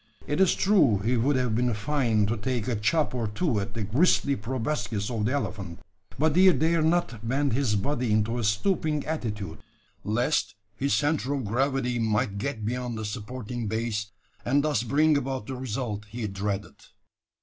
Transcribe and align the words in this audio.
It 0.25 0.41
is 0.41 0.55
true 0.55 0.97
he 0.97 1.15
would 1.15 1.35
have 1.35 1.53
been 1.53 1.75
fain 1.75 2.25
to 2.25 2.35
take 2.35 2.67
a 2.67 2.75
chop 2.75 3.13
or 3.13 3.27
two 3.27 3.59
at 3.59 3.75
the 3.75 3.83
gristly 3.83 4.35
proboscis 4.35 5.11
of 5.11 5.25
the 5.25 5.33
elephant; 5.33 5.77
but 6.17 6.35
he 6.35 6.51
dared 6.51 6.85
not 6.87 7.27
bend 7.29 7.53
his 7.53 7.75
body 7.75 8.11
into 8.11 8.39
a 8.39 8.43
stooping 8.43 9.05
attitude, 9.05 9.59
lest 10.03 10.55
his 10.75 10.95
centre 10.95 11.35
of 11.35 11.45
gravity 11.45 11.99
might 11.99 12.39
get 12.39 12.65
beyond 12.65 12.97
the 12.97 13.05
supporting 13.05 13.67
base, 13.67 14.07
and 14.43 14.63
thus 14.63 14.81
bring 14.81 15.17
about 15.17 15.45
the 15.45 15.55
result 15.55 16.05
he 16.05 16.25
dreaded. 16.25 16.77